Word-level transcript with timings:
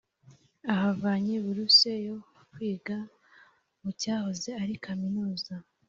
ahavanye 0.73 1.33
buruse 1.45 1.91
yo 2.05 2.15
kwiga 2.51 2.97
mu 3.81 3.89
cyahoze 3.99 4.49
ari 4.63 4.73
kaminuza. 4.85 5.53